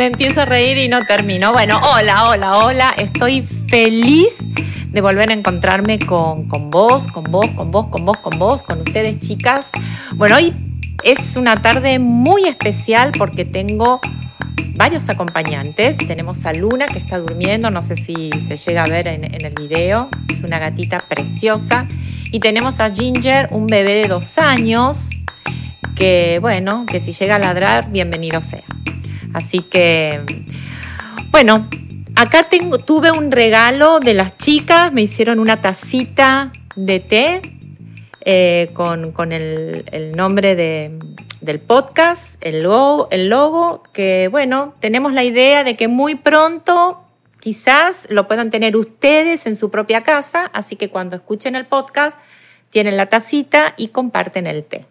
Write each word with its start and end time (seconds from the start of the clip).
me 0.00 0.06
empiezo 0.06 0.40
a 0.40 0.46
reír 0.46 0.78
y 0.78 0.88
no 0.88 1.04
termino. 1.04 1.52
Bueno, 1.52 1.78
hola, 1.92 2.30
hola, 2.30 2.56
hola. 2.56 2.94
Estoy 2.96 3.42
feliz 3.42 4.34
de 4.90 5.02
volver 5.02 5.28
a 5.28 5.34
encontrarme 5.34 5.98
con, 5.98 6.48
con 6.48 6.70
vos, 6.70 7.06
con 7.08 7.24
vos, 7.24 7.48
con 7.48 7.70
vos, 7.70 7.88
con 7.88 8.06
vos, 8.06 8.16
con 8.16 8.38
vos, 8.38 8.62
con 8.62 8.80
ustedes 8.80 9.20
chicas. 9.20 9.70
Bueno, 10.14 10.36
hoy 10.36 10.54
es 11.04 11.36
una 11.36 11.60
tarde 11.60 11.98
muy 11.98 12.44
especial 12.44 13.12
porque 13.18 13.44
tengo 13.44 14.00
varios 14.74 15.06
acompañantes. 15.10 15.98
Tenemos 15.98 16.46
a 16.46 16.54
Luna 16.54 16.86
que 16.86 16.98
está 16.98 17.18
durmiendo, 17.18 17.70
no 17.70 17.82
sé 17.82 17.94
si 17.96 18.30
se 18.48 18.56
llega 18.56 18.84
a 18.84 18.88
ver 18.88 19.06
en, 19.06 19.24
en, 19.24 19.44
el 19.44 19.52
video. 19.52 20.08
Es 20.30 20.40
una 20.40 20.58
gatita 20.58 20.96
preciosa. 20.96 21.86
Y 22.32 22.40
tenemos 22.40 22.80
a 22.80 22.90
Ginger, 22.90 23.48
un 23.50 23.66
bebé 23.66 23.96
de 23.96 24.08
dos 24.08 24.38
años, 24.38 25.10
que 25.94 26.38
bueno, 26.40 26.86
que 26.86 27.00
si 27.00 27.12
llega 27.12 27.36
a 27.36 27.38
ladrar, 27.38 27.90
bienvenido 27.90 28.40
sea. 28.40 28.64
Así 29.34 29.60
que, 29.60 30.20
bueno, 31.30 31.68
acá 32.16 32.44
tengo, 32.44 32.78
tuve 32.78 33.12
un 33.12 33.30
regalo 33.30 34.00
de 34.00 34.14
las 34.14 34.36
chicas, 34.38 34.92
me 34.92 35.02
hicieron 35.02 35.38
una 35.38 35.60
tacita 35.60 36.52
de 36.76 37.00
té 37.00 37.42
eh, 38.24 38.70
con, 38.74 39.12
con 39.12 39.32
el, 39.32 39.84
el, 39.92 40.12
nombre 40.12 40.54
de, 40.56 40.98
del 41.40 41.60
podcast, 41.60 42.36
el 42.44 42.62
logo, 42.62 43.08
el 43.10 43.28
logo, 43.28 43.82
que 43.92 44.28
bueno, 44.28 44.74
tenemos 44.80 45.12
la 45.12 45.24
idea 45.24 45.64
de 45.64 45.74
que 45.74 45.88
muy 45.88 46.14
pronto 46.14 47.02
quizás 47.40 48.06
lo 48.10 48.28
puedan 48.28 48.50
tener 48.50 48.76
ustedes 48.76 49.46
en 49.46 49.56
su 49.56 49.70
propia 49.70 50.02
casa, 50.02 50.50
así 50.52 50.76
que 50.76 50.90
cuando 50.90 51.16
escuchen 51.16 51.56
el 51.56 51.66
podcast 51.66 52.18
tienen 52.68 52.96
la 52.96 53.08
tacita 53.08 53.74
y 53.76 53.88
comparten 53.88 54.46
el 54.46 54.64
té. 54.64 54.86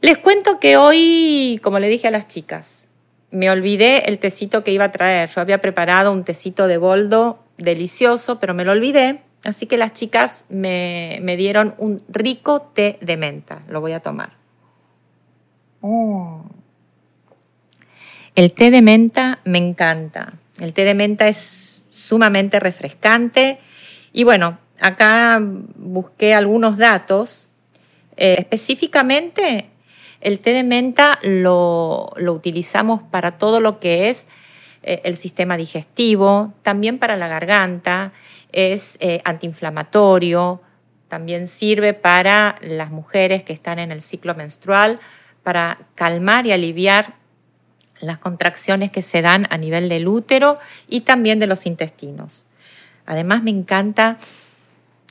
Les 0.00 0.18
cuento 0.18 0.60
que 0.60 0.76
hoy, 0.76 1.58
como 1.62 1.78
le 1.78 1.88
dije 1.88 2.08
a 2.08 2.10
las 2.10 2.28
chicas, 2.28 2.88
me 3.34 3.50
olvidé 3.50 4.08
el 4.08 4.20
tecito 4.20 4.62
que 4.62 4.70
iba 4.70 4.84
a 4.84 4.92
traer. 4.92 5.28
Yo 5.28 5.40
había 5.40 5.60
preparado 5.60 6.12
un 6.12 6.22
tecito 6.22 6.68
de 6.68 6.78
boldo 6.78 7.40
delicioso, 7.58 8.38
pero 8.38 8.54
me 8.54 8.64
lo 8.64 8.70
olvidé. 8.70 9.22
Así 9.44 9.66
que 9.66 9.76
las 9.76 9.92
chicas 9.92 10.44
me, 10.48 11.18
me 11.20 11.36
dieron 11.36 11.74
un 11.78 12.02
rico 12.08 12.62
té 12.62 12.96
de 13.00 13.16
menta. 13.16 13.62
Lo 13.68 13.80
voy 13.80 13.90
a 13.90 14.00
tomar. 14.00 14.30
Oh. 15.80 16.44
El 18.36 18.52
té 18.52 18.70
de 18.70 18.82
menta 18.82 19.40
me 19.44 19.58
encanta. 19.58 20.34
El 20.60 20.72
té 20.72 20.84
de 20.84 20.94
menta 20.94 21.26
es 21.26 21.82
sumamente 21.90 22.60
refrescante. 22.60 23.58
Y 24.12 24.22
bueno, 24.22 24.58
acá 24.80 25.42
busqué 25.42 26.34
algunos 26.34 26.78
datos. 26.78 27.48
Eh, 28.16 28.36
específicamente, 28.38 29.70
el 30.24 30.40
té 30.40 30.52
de 30.54 30.64
menta 30.64 31.18
lo, 31.22 32.12
utilizamos 32.16 33.02
para 33.02 33.38
todo 33.38 33.60
lo 33.60 33.78
que 33.78 34.08
es 34.08 34.26
eh, 34.82 35.02
el 35.04 35.16
sistema 35.16 35.56
digestivo, 35.56 36.54
también 36.62 36.98
para 36.98 37.16
la 37.16 37.28
garganta, 37.28 38.12
es 38.50 38.96
eh, 39.00 39.20
antiinflamatorio, 39.24 40.62
también 41.08 41.46
sirve 41.46 41.92
para 41.92 42.56
las 42.62 42.90
mujeres 42.90 43.42
que 43.42 43.52
están 43.52 43.78
en 43.78 43.92
el 43.92 44.00
ciclo 44.00 44.34
menstrual, 44.34 44.98
para 45.42 45.78
calmar 45.94 46.46
y 46.46 46.52
aliviar 46.52 47.16
las 48.00 48.18
contracciones 48.18 48.90
que 48.90 49.02
se 49.02 49.20
dan 49.20 49.46
a 49.50 49.58
nivel 49.58 49.88
del 49.90 50.08
útero 50.08 50.58
y 50.88 51.02
también 51.02 51.38
de 51.38 51.46
los 51.46 51.66
intestinos. 51.66 52.46
Además 53.04 53.42
me 53.42 53.50
encanta 53.50 54.16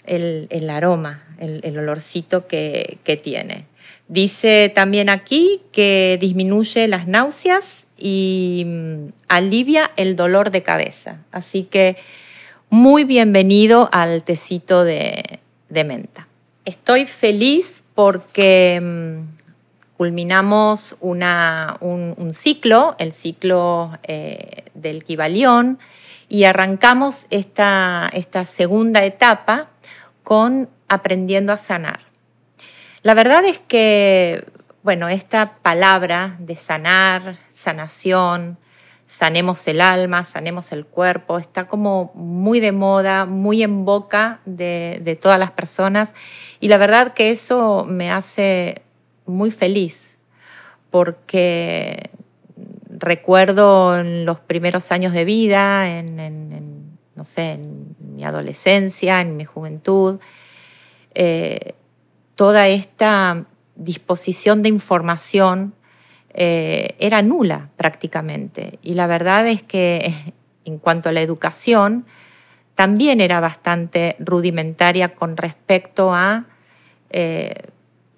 el, 0.06 0.70
aroma, 0.72 1.24
el, 1.38 1.78
olorcito 1.78 2.48
que 2.48 3.22
tiene. 3.24 3.68
Dice 4.14 4.72
también 4.76 5.10
aquí 5.10 5.64
que 5.72 6.20
disminuye 6.22 6.88
las 6.88 7.08
náuseas 7.08 7.86
y 7.98 8.64
mm, 8.64 9.08
alivia 9.28 9.90
el 9.96 10.16
dolor 10.16 10.52
de 10.52 10.62
cabeza. 10.62 11.18
Así 11.32 11.64
que 11.64 11.98
muy 12.70 13.06
bienvenido 13.06 13.90
al 13.92 14.22
tecito 14.22 14.84
de, 14.84 15.40
menta. 15.68 16.28
Estoy 16.64 17.08
feliz 17.08 17.84
porque 17.96 18.80
mm, 18.80 19.98
culminamos 19.98 20.96
un, 21.02 22.30
ciclo, 22.34 22.96
el 23.00 23.14
ciclo 23.14 23.98
eh, 24.04 24.66
del 24.76 25.04
Kibalión, 25.04 25.80
y 26.30 26.44
arrancamos 26.44 27.26
esta 27.32 28.12
segunda 28.46 29.04
etapa 29.06 29.72
con 30.22 30.70
aprendiendo 30.88 31.52
a 31.52 31.58
sanar. 31.58 32.13
La 33.04 33.14
verdad 33.14 33.44
es 33.44 33.60
que, 33.60 34.46
bueno, 34.82 35.10
esta 35.10 35.58
palabra 35.62 36.38
de 36.40 36.56
sanar, 36.56 37.38
sanación, 37.50 38.58
sanemos 39.06 39.68
el 39.68 39.82
alma, 39.82 40.24
sanemos 40.24 40.72
el 40.72 40.86
cuerpo, 40.86 41.38
está 41.38 41.66
como 41.66 42.14
muy 42.16 42.62
de 42.62 42.72
moda, 42.72 43.26
muy 43.26 43.62
en 43.62 43.84
boca 43.84 44.40
de, 44.46 45.18
todas 45.22 45.38
las 45.38 45.52
personas. 45.52 46.14
Y 46.62 46.70
la 46.70 46.78
verdad 46.78 47.14
que 47.14 47.32
eso 47.32 47.86
me 47.88 48.10
hace 48.10 48.82
muy 49.26 49.52
feliz 49.52 50.18
porque 50.90 52.10
recuerdo 52.90 53.98
en 53.98 54.26
los 54.26 54.40
primeros 54.40 54.94
años 54.94 55.12
de 55.12 55.26
vida, 55.26 55.90
en 55.90 56.94
no 57.16 57.26
sé, 57.26 57.52
en 57.52 57.96
mi 58.00 58.24
adolescencia, 58.24 59.22
en 59.22 59.38
mi 59.38 59.46
juventud, 59.46 60.20
eh, 61.16 61.76
toda 62.44 62.68
esta 62.68 63.46
disposición 63.74 64.64
de 64.64 64.68
información 64.68 65.74
eh, 66.34 66.94
era 67.00 67.22
nula 67.22 67.70
prácticamente. 67.78 68.80
Y 68.82 68.96
la 68.96 69.08
verdad 69.08 69.48
es 69.48 69.64
que 69.64 70.14
en 70.66 70.78
cuanto 70.78 71.08
a 71.08 71.14
la 71.14 71.22
educación, 71.22 72.06
también 72.76 73.22
era 73.22 73.40
bastante 73.40 74.18
rudimentaria 74.20 75.16
con 75.16 75.38
respecto 75.38 76.14
a 76.14 76.48
eh, 77.12 77.70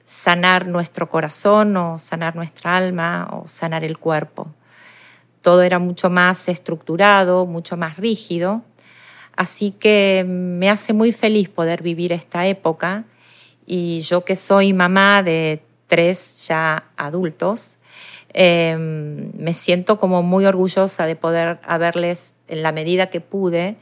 sanar 0.06 0.66
nuestro 0.66 1.08
corazón 1.08 1.78
o 1.78 2.00
sanar 2.00 2.36
nuestra 2.36 2.78
alma 2.78 3.30
o 3.32 3.48
sanar 3.48 3.84
el 3.84 4.00
cuerpo. 4.00 4.48
Todo 5.44 5.62
era 5.62 5.78
mucho 5.78 6.10
más 6.10 6.50
estructurado, 6.50 7.46
mucho 7.46 7.78
más 7.78 7.98
rígido. 7.98 8.64
Así 9.36 9.70
que 9.70 10.26
me 10.28 10.72
hace 10.72 10.94
muy 10.94 11.12
feliz 11.12 11.48
poder 11.48 11.84
vivir 11.84 12.12
esta 12.12 12.48
época 12.48 13.06
y 13.66 14.02
yo 14.02 14.26
que 14.26 14.36
soy 14.36 14.74
mamá 14.74 15.24
de 15.24 15.62
tres 15.88 16.48
ya 16.48 16.86
adultos, 16.98 17.78
eh, 18.34 18.76
me 18.78 19.54
siento 19.54 19.98
como 19.98 20.22
muy 20.22 20.46
orgullosa 20.46 21.06
de 21.06 21.16
poder 21.16 21.60
haberles, 21.64 22.34
en 22.48 22.64
la 22.64 22.72
medida 22.72 23.10
que 23.10 23.22
pude, 23.22 23.78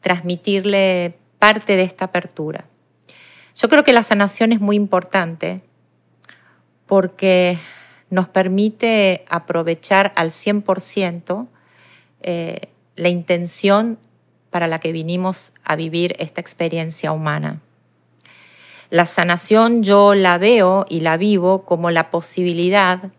transmitirle 0.00 1.18
parte 1.38 1.76
de 1.76 1.82
esta 1.82 2.06
apertura. 2.06 2.66
Yo 3.56 3.68
creo 3.68 3.84
que 3.84 3.92
la 3.92 4.02
sanación 4.02 4.52
es 4.52 4.60
muy 4.60 4.76
importante 4.76 5.62
porque 6.86 7.58
nos 8.10 8.28
permite 8.28 9.24
aprovechar 9.28 10.12
al 10.14 10.30
100% 10.30 11.48
eh, 12.20 12.68
la 12.94 13.08
intención 13.08 13.98
para 14.50 14.68
la 14.68 14.78
que 14.78 14.92
vinimos 14.92 15.52
a 15.64 15.74
vivir 15.74 16.14
esta 16.18 16.40
experiencia 16.40 17.12
humana. 17.12 17.60
La 18.90 19.06
sanación 19.06 19.82
yo 19.82 20.14
la 20.14 20.38
veo 20.38 20.86
y 20.88 21.00
la 21.00 21.16
vivo 21.16 21.64
como 21.64 21.90
la 21.90 22.10
posibilidad 22.10 23.10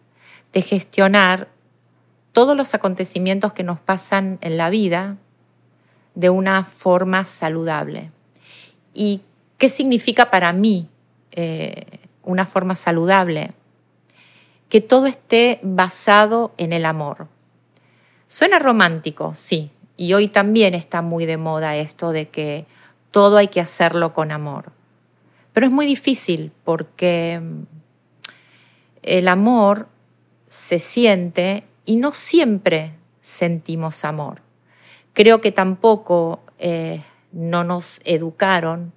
de 0.53 0.61
gestionar 0.61 1.49
todos 2.31 2.55
los 2.55 2.73
acontecimientos 2.73 3.53
que 3.53 3.63
nos 3.63 3.79
pasan 3.79 4.37
en 4.41 4.57
la 4.57 4.69
vida 4.69 5.17
de 6.15 6.29
una 6.29 6.63
forma 6.63 7.23
saludable. 7.25 8.11
¿Y 8.93 9.21
qué 9.57 9.69
significa 9.69 10.29
para 10.29 10.53
mí 10.53 10.87
eh, 11.31 11.99
una 12.23 12.45
forma 12.45 12.75
saludable? 12.75 13.51
Que 14.69 14.81
todo 14.81 15.07
esté 15.07 15.59
basado 15.63 16.53
en 16.57 16.73
el 16.73 16.85
amor. 16.85 17.27
Suena 18.27 18.59
romántico, 18.59 19.33
sí, 19.33 19.71
y 19.95 20.13
hoy 20.13 20.27
también 20.27 20.73
está 20.75 21.01
muy 21.01 21.25
de 21.25 21.37
moda 21.37 21.75
esto 21.75 22.11
de 22.11 22.29
que 22.29 22.65
todo 23.11 23.37
hay 23.37 23.47
que 23.47 23.61
hacerlo 23.61 24.13
con 24.13 24.31
amor. 24.31 24.76
Pero 25.57 25.65
es 25.65 25.73
muy 25.73 25.87
difícil 25.87 26.51
porque 26.63 27.41
mm, 27.41 27.63
el 29.01 29.27
amor 29.27 29.87
se 30.47 30.77
siente 30.77 31.63
y 31.83 31.95
no 31.95 32.11
siempre 32.11 32.93
sentimos 33.21 34.05
amor. 34.05 34.43
Creo 35.13 35.41
que 35.41 35.51
tampoco 35.51 36.41
eh, 36.59 37.01
no 37.31 37.63
nos 37.63 38.01
educaron 38.05 38.93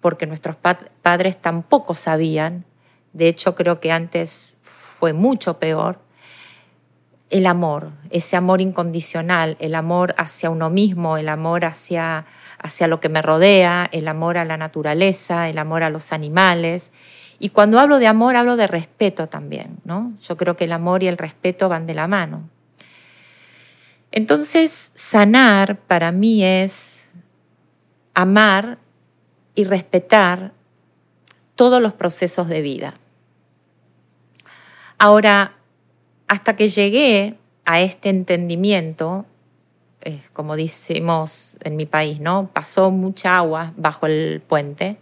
porque 0.00 0.26
nuestros 0.26 0.56
padres 0.56 1.40
tampoco 1.40 1.94
sabían, 1.94 2.64
de 3.12 3.28
hecho 3.28 3.54
creo 3.54 3.78
que 3.78 3.92
antes 3.92 4.58
fue 4.64 5.12
mucho 5.12 5.60
peor, 5.60 6.00
el 7.30 7.46
amor, 7.46 7.92
ese 8.10 8.36
amor 8.36 8.60
incondicional, 8.60 9.56
el 9.60 9.76
amor 9.76 10.16
hacia 10.18 10.50
uno 10.50 10.68
mismo, 10.68 11.16
el 11.16 11.28
amor 11.28 11.64
hacia, 11.64 12.26
hacia 12.58 12.88
lo 12.88 13.00
que 13.00 13.08
me 13.08 13.22
rodea, 13.22 13.88
el 13.92 14.08
amor 14.08 14.38
a 14.38 14.44
la 14.44 14.56
naturaleza, 14.56 15.48
el 15.48 15.58
amor 15.58 15.82
a 15.82 15.90
los 15.90 16.12
animales. 16.12 16.92
Y 17.38 17.50
cuando 17.50 17.78
hablo 17.78 17.98
de 17.98 18.06
amor, 18.06 18.36
hablo 18.36 18.56
de 18.56 18.66
respeto 18.66 19.26
también, 19.26 19.78
¿no? 19.84 20.14
Yo 20.20 20.36
creo 20.36 20.56
que 20.56 20.64
el 20.64 20.72
amor 20.72 21.02
y 21.02 21.08
el 21.08 21.18
respeto 21.18 21.68
van 21.68 21.86
de 21.86 21.94
la 21.94 22.06
mano. 22.06 22.48
Entonces, 24.10 24.92
sanar 24.94 25.76
para 25.76 26.12
mí 26.12 26.42
es 26.42 27.10
amar 28.14 28.78
y 29.54 29.64
respetar 29.64 30.52
todos 31.54 31.82
los 31.82 31.92
procesos 31.92 32.48
de 32.48 32.62
vida. 32.62 32.94
Ahora, 34.98 35.56
hasta 36.28 36.56
que 36.56 36.68
llegué 36.68 37.36
a 37.64 37.80
este 37.80 38.08
entendimiento, 38.08 39.26
como 40.32 40.56
decimos 40.56 41.56
en 41.62 41.76
mi 41.76 41.86
país, 41.86 42.20
¿no? 42.20 42.50
Pasó 42.52 42.90
mucha 42.90 43.36
agua 43.36 43.72
bajo 43.76 44.06
el 44.06 44.42
puente, 44.46 44.98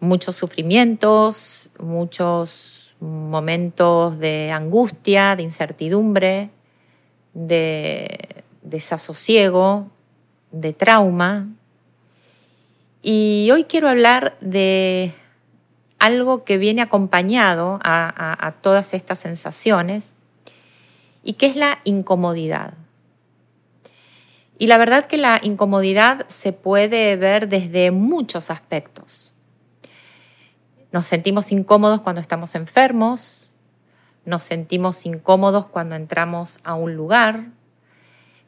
muchos 0.00 0.36
sufrimientos, 0.36 1.70
muchos 1.78 2.94
momentos 3.00 4.18
de 4.18 4.50
angustia, 4.50 5.36
de 5.36 5.42
incertidumbre, 5.42 6.50
de 7.34 8.44
desasosiego, 8.62 9.88
de 10.50 10.72
trauma. 10.72 11.48
Y 13.02 13.50
hoy 13.52 13.64
quiero 13.64 13.88
hablar 13.88 14.36
de 14.40 15.12
algo 15.98 16.44
que 16.44 16.58
viene 16.58 16.82
acompañado 16.82 17.78
a, 17.82 18.54
todas 18.60 18.94
estas 18.94 19.18
sensaciones 19.18 20.14
y 21.22 21.34
que 21.34 21.46
es 21.46 21.56
la 21.56 21.78
incomodidad. 21.84 22.74
Y 24.58 24.68
la 24.68 24.78
verdad 24.78 25.06
que 25.06 25.18
la 25.18 25.38
incomodidad 25.42 26.26
se 26.28 26.52
puede 26.52 27.16
ver 27.16 27.48
desde 27.48 27.90
muchos 27.90 28.50
aspectos. 28.50 29.34
Nos 30.92 31.06
sentimos 31.06 31.52
incómodos 31.52 32.00
cuando 32.00 32.20
estamos 32.20 32.54
enfermos, 32.54 33.52
nos 34.24 34.42
sentimos 34.42 35.04
incómodos 35.04 35.66
cuando 35.66 35.94
entramos 35.94 36.58
a 36.64 36.74
un 36.74 36.96
lugar, 36.96 37.48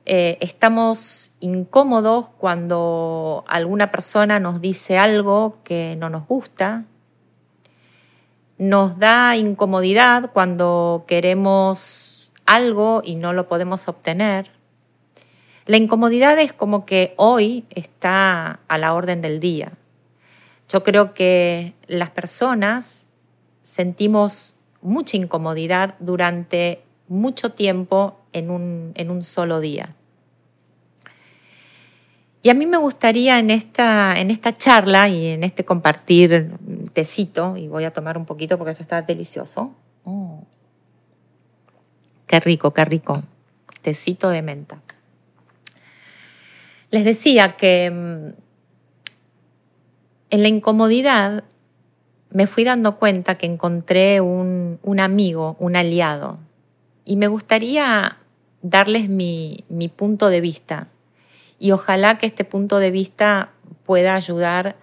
eh, 0.07 0.39
estamos 0.41 1.33
incómodos 1.41 2.31
cuando 2.39 3.45
alguna 3.47 3.91
persona 3.91 4.41
nos 4.41 4.63
dice 4.63 4.97
algo 4.97 5.59
que 5.63 5.97
no 5.99 6.09
nos 6.09 6.27
gusta, 6.27 6.87
nos 8.57 8.99
da 8.99 9.37
incomodidad 9.37 10.31
cuando 10.33 11.05
queremos 11.07 12.33
algo 12.47 13.03
y 13.05 13.17
no 13.17 13.35
lo 13.35 13.49
podemos 13.49 13.87
obtener. 13.89 14.58
La 15.69 15.77
incomodidad 15.77 16.39
es 16.39 16.55
como 16.55 16.87
que 16.87 17.13
hoy 17.19 17.67
está 17.69 18.61
a 18.69 18.79
la 18.79 18.95
orden 18.95 19.21
del 19.21 19.39
día. 19.39 19.73
Yo 20.67 20.83
creo 20.83 21.13
que 21.13 21.75
las 21.87 22.09
personas 22.09 23.07
sentimos 23.61 24.57
mucha 24.81 25.19
incomodidad 25.19 25.95
durante 25.99 26.83
mucho 27.07 27.53
tiempo 27.53 28.19
en 28.33 28.51
un, 28.51 28.93
en 28.95 29.11
un 29.11 29.25
solo 29.25 29.61
día. 29.61 29.95
Y 32.43 32.49
a 32.49 32.55
mí 32.55 32.65
me 32.65 32.79
gustaría 32.79 33.39
en 33.39 33.51
esta, 33.51 34.19
en 34.19 34.31
esta 34.31 34.57
charla 34.57 35.11
y 35.11 35.27
en 35.27 35.45
este 35.45 35.67
compartir 35.67 36.51
tecito, 36.95 37.59
y 37.59 37.69
voy 37.69 37.85
a 37.85 37.93
tomar 37.93 38.17
un 38.17 38.25
poquito 38.25 38.57
porque 38.57 38.71
esto 38.71 38.85
está 38.85 39.03
delicioso. 39.03 39.75
Oh. 40.05 40.45
Qué 42.27 42.41
rico, 42.41 42.73
qué 42.73 42.87
rico. 42.87 43.23
Tecito 43.83 44.31
de 44.31 44.41
menta. 44.41 44.81
Les 46.91 47.05
decía 47.05 47.57
que 47.57 47.91
mm, 47.91 48.35
en 50.31 50.43
la 50.43 50.49
incomodidad 50.49 51.45
me 52.31 52.47
fui 52.47 52.65
dando 52.65 52.99
cuenta 52.99 53.37
que 53.37 53.47
encontré 53.47 54.21
un, 54.21 54.79
un 54.83 55.01
amigo, 55.01 55.57
un 55.59 55.77
aliado, 55.77 56.39
y 57.05 57.17
me 57.17 57.27
gustaría 57.27 58.19
darles 58.63 59.09
mi, 59.09 59.65
mi 59.69 59.89
punto 59.89 60.29
de 60.29 60.41
vista. 60.41 60.89
Y 61.59 61.73
ojalá 61.73 62.19
que 62.19 62.27
este 62.27 62.45
punto 62.45 62.79
de 62.79 62.91
vista 62.91 63.53
pueda 63.85 64.15
ayudar 64.15 64.77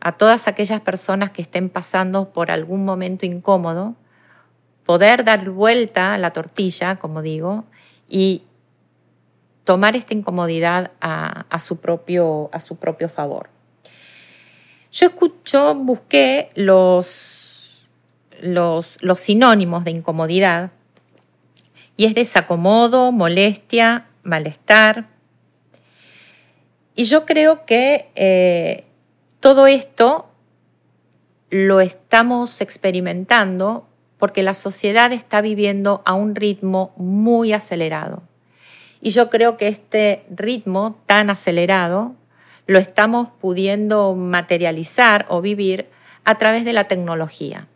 a 0.00 0.12
todas 0.12 0.48
aquellas 0.48 0.80
personas 0.80 1.30
que 1.30 1.42
estén 1.42 1.68
pasando 1.68 2.32
por 2.32 2.50
algún 2.50 2.84
momento 2.84 3.26
incómodo, 3.26 3.94
poder 4.84 5.24
dar 5.24 5.50
vuelta 5.50 6.14
a 6.14 6.18
la 6.18 6.32
tortilla, 6.32 6.96
como 6.96 7.22
digo, 7.22 7.64
y 8.08 8.42
tomar 9.64 9.96
esta 9.96 10.14
incomodidad 10.14 10.90
a, 11.00 11.58
su, 11.58 11.78
propio, 11.78 12.50
a 12.52 12.60
su 12.60 12.76
propio 12.76 13.08
favor. 13.08 13.48
Yo 14.90 15.06
escucho, 15.06 15.74
busqué 15.74 16.50
los, 16.54 17.88
los, 18.40 18.98
sinónimos 19.16 19.84
de 19.84 19.92
incomodidad 19.92 20.72
y 21.96 22.06
es 22.06 22.14
desacomodo, 22.14 23.12
molestia, 23.12 24.06
malestar, 24.22 25.06
y 26.94 27.04
yo 27.04 27.24
creo 27.24 27.64
que 27.64 28.10
eh, 28.14 28.84
todo 29.40 29.66
esto 29.66 30.28
lo 31.48 31.80
estamos 31.80 32.60
experimentando 32.60 33.88
porque 34.18 34.42
la 34.42 34.54
sociedad 34.54 35.12
está 35.12 35.40
viviendo 35.40 36.02
a 36.04 36.12
un 36.12 36.34
ritmo 36.34 36.92
muy 36.96 37.52
acelerado. 37.52 38.22
Y 39.04 39.10
yo 39.10 39.30
creo 39.30 39.56
que 39.56 39.66
este 39.66 40.24
ritmo 40.30 41.02
tan 41.06 41.28
acelerado 41.28 42.14
lo 42.66 42.78
estamos 42.78 43.30
pudiendo 43.40 44.14
materializar 44.14 45.26
o 45.28 45.40
vivir 45.40 45.88
a 46.22 46.38
través 46.38 46.64
de 46.64 46.72
la 46.72 46.86
tecnología. 46.86 47.66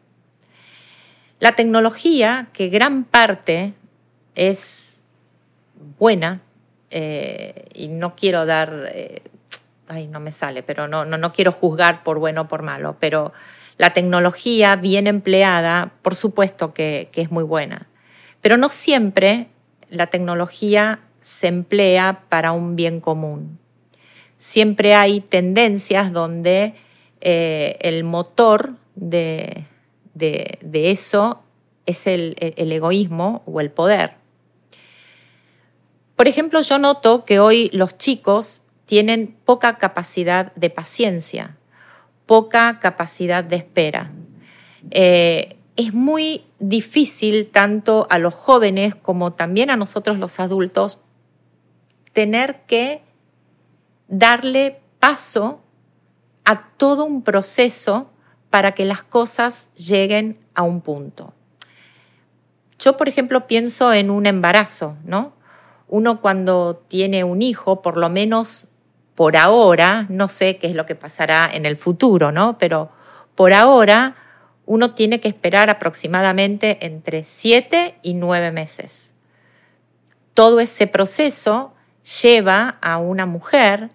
La 1.40 1.56
tecnología, 1.56 2.46
que 2.52 2.68
gran 2.68 3.02
parte 3.02 3.74
es 4.36 5.00
buena, 5.98 6.42
eh, 6.90 7.70
y 7.74 7.88
no 7.88 8.14
quiero 8.14 8.46
dar, 8.46 8.88
eh, 8.92 9.22
ay, 9.88 10.06
no 10.06 10.20
me 10.20 10.30
sale, 10.30 10.62
pero 10.62 10.86
no, 10.86 11.04
no, 11.04 11.18
no 11.18 11.32
quiero 11.32 11.50
juzgar 11.50 12.04
por 12.04 12.20
bueno 12.20 12.42
o 12.42 12.48
por 12.48 12.62
malo, 12.62 12.98
pero 13.00 13.32
la 13.78 13.92
tecnología 13.92 14.76
bien 14.76 15.08
empleada, 15.08 15.90
por 16.02 16.14
supuesto 16.14 16.72
que, 16.72 17.08
que 17.10 17.20
es 17.22 17.32
muy 17.32 17.42
buena, 17.42 17.88
pero 18.40 18.56
no 18.56 18.68
siempre 18.68 19.48
la 19.90 20.06
tecnología 20.06 21.00
se 21.26 21.48
emplea 21.48 22.22
para 22.28 22.52
un 22.52 22.76
bien 22.76 23.00
común. 23.00 23.58
Siempre 24.38 24.94
hay 24.94 25.20
tendencias 25.20 26.12
donde 26.12 26.74
eh, 27.20 27.76
el 27.80 28.04
motor 28.04 28.76
de, 28.94 29.64
de, 30.14 30.56
eso 30.92 31.42
es 31.84 32.06
el, 32.06 32.36
el, 32.38 32.70
egoísmo 32.70 33.42
o 33.44 33.60
el 33.60 33.72
poder. 33.72 34.12
Por 36.14 36.28
ejemplo, 36.28 36.60
yo 36.62 36.78
noto 36.78 37.24
que 37.24 37.40
hoy 37.40 37.70
los 37.72 37.98
chicos 37.98 38.62
tienen 38.84 39.36
poca 39.44 39.78
capacidad 39.78 40.54
de 40.54 40.70
paciencia, 40.70 41.56
poca 42.26 42.78
capacidad 42.78 43.42
de 43.42 43.56
espera. 43.56 44.12
Eh, 44.92 45.56
es 45.74 45.92
muy 45.92 46.44
difícil 46.60 47.48
tanto 47.48 48.06
a 48.10 48.20
los 48.20 48.32
jóvenes 48.32 48.94
como 48.94 49.32
también 49.32 49.70
a 49.70 49.76
nosotros 49.76 50.20
los 50.20 50.38
adultos 50.38 51.00
tener 52.16 52.62
que 52.62 53.02
darle 54.08 54.80
paso 55.00 55.60
a 56.46 56.68
todo 56.78 57.04
un 57.04 57.20
proceso 57.20 58.10
para 58.48 58.72
que 58.72 58.86
las 58.86 59.02
cosas 59.02 59.68
lleguen 59.74 60.38
a 60.54 60.62
un 60.62 60.80
punto. 60.80 61.34
Yo, 62.78 62.96
por 62.96 63.10
ejemplo, 63.10 63.46
pienso 63.46 63.92
en 63.92 64.10
un 64.10 64.24
embarazo, 64.24 64.96
¿no? 65.04 65.34
uno 65.88 66.22
cuando 66.22 66.82
tiene 66.88 67.22
un 67.22 67.42
hijo, 67.42 67.82
por 67.82 67.98
lo 67.98 68.08
menos 68.08 68.64
por 69.14 69.36
ahora, 69.36 70.06
no 70.08 70.26
sé 70.26 70.56
qué 70.56 70.68
es 70.68 70.74
lo 70.74 70.86
que 70.86 70.94
pasará 70.94 71.46
en 71.52 71.66
el 71.66 71.76
futuro, 71.76 72.32
¿no? 72.32 72.56
Pero 72.56 72.88
por 73.34 73.52
ahora 73.52 74.16
uno 74.64 74.94
tiene 74.94 75.20
que 75.20 75.28
esperar 75.28 75.68
aproximadamente 75.68 76.78
entre 76.80 77.24
siete 77.24 77.98
y 78.02 78.14
nueve 78.14 78.52
meses. 78.52 79.12
Todo 80.32 80.60
ese 80.60 80.86
proceso 80.86 81.75
lleva 82.22 82.78
a 82.80 82.98
una 82.98 83.26
mujer 83.26 83.90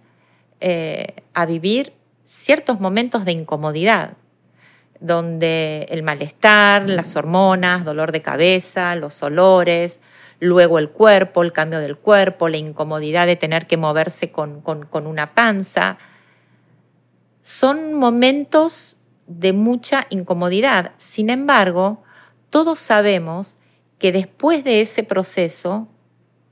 eh, 0.60 1.16
a 1.34 1.46
vivir 1.46 1.94
ciertos 2.24 2.80
momentos 2.80 3.26
de 3.26 3.32
incomodidad, 3.32 4.14
donde 5.00 5.88
el 5.90 6.04
malestar, 6.04 6.90
las 6.90 7.16
hormonas, 7.16 7.86
dolor 7.86 8.12
de 8.12 8.22
cabeza, 8.22 8.96
los 8.96 9.24
olores, 9.24 10.02
luego 10.40 10.78
el 10.78 10.90
cuerpo, 10.90 11.42
el 11.42 11.54
cambio 11.54 11.80
del 11.80 11.98
cuerpo, 11.98 12.50
la 12.50 12.58
incomodidad 12.58 13.26
de 13.26 13.38
tener 13.38 13.66
que 13.66 13.78
moverse 13.78 14.32
con, 14.32 14.62
una 14.94 15.34
panza. 15.34 15.98
Son 17.42 17.94
momentos 17.94 18.98
de 19.26 19.54
mucha 19.54 20.06
incomodidad. 20.10 20.92
Sin 20.98 21.30
embargo, 21.30 22.04
todos 22.50 22.78
sabemos 22.78 23.58
que 23.98 24.12
después 24.12 24.64
de 24.64 24.82
ese 24.82 25.04
proceso 25.04 25.88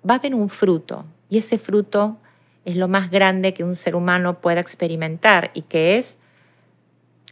va 0.08 0.16
a 0.16 0.18
haber 0.18 0.34
un 0.34 0.50
fruto 0.50 1.06
y 1.30 1.38
ese 1.38 1.58
fruto 1.58 2.18
es 2.66 2.76
lo 2.76 2.88
más 2.88 3.10
grande 3.10 3.54
que 3.54 3.64
un 3.64 3.76
ser 3.76 3.96
humano 3.96 4.42
pueda 4.42 4.60
experimentar 4.60 5.52
y 5.54 5.62
que 5.64 5.98
es 5.98 6.18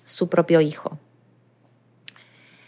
su 0.03 0.29
propio 0.29 0.61
hijo. 0.61 0.97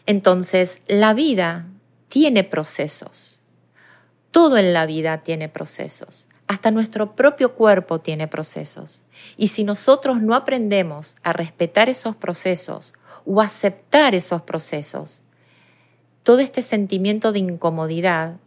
Entonces, 0.06 0.82
la 0.88 1.14
vida 1.14 1.68
tiene 2.10 2.44
procesos 2.44 3.40
Todo 4.32 4.58
en 4.58 4.74
la 4.74 4.86
vida 4.86 5.24
tiene 5.24 5.50
procesos. 5.50 6.28
Hasta 6.48 6.72
nuestro 6.72 7.16
propio 7.16 7.56
cuerpo 7.56 8.00
tiene 8.00 8.28
procesos. 8.28 9.04
Y 9.38 9.48
si 9.50 9.64
nosotros 9.64 10.22
no 10.22 10.36
aprendemos 10.36 11.18
a 11.24 11.34
respetar 11.34 11.90
esos 11.90 12.16
procesos 12.16 12.94
o 13.26 13.42
aceptar 13.42 14.16
esos 14.16 14.42
procesos, 14.44 15.22
todo 16.24 16.40
este 16.40 16.62
sentimiento 16.62 17.32
de 17.32 17.40
incomodidad 17.40 18.38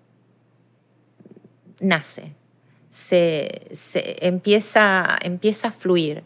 nace, 1.81 2.35
se, 2.93 3.71
empieza, 4.21 5.17
empieza 5.23 5.69
a 5.69 5.73
fluir. 5.73 6.25